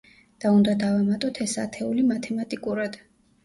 და 0.45 0.53
უნდა 0.59 0.73
დავამატოთ 0.83 1.43
ეს 1.47 1.55
ათეული 1.67 2.09
მათემატიკურად. 2.11 3.01